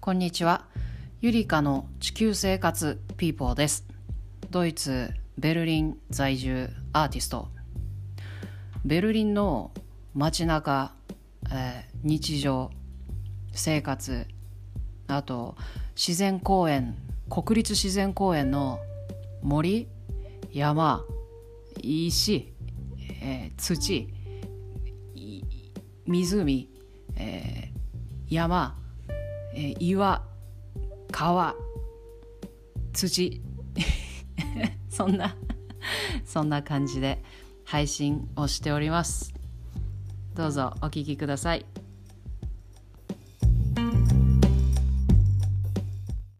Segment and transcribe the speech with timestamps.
[0.00, 0.64] こんにちは。
[1.20, 3.86] ゆりかの地球生活ピーポーです。
[4.50, 7.48] ドイツ・ベルリン在住アーティスト。
[8.82, 9.72] ベルリンの
[10.14, 10.94] 街中、
[11.52, 12.70] えー日常、
[13.52, 14.26] 生活、
[15.06, 15.54] あと
[15.94, 16.96] 自然公園、
[17.28, 18.78] 国立自然公園の
[19.42, 19.86] 森、
[20.50, 21.04] 山、
[21.82, 22.54] 石、
[23.20, 24.08] えー土、
[26.06, 26.68] 湖、
[27.16, 28.79] えー山、
[29.60, 30.24] えー岩
[31.10, 31.54] 川
[32.94, 33.42] 土
[34.88, 35.36] そんな
[36.24, 37.22] そんな感じで
[37.66, 39.34] 配信をしております。
[40.34, 41.66] どうぞお聴きください。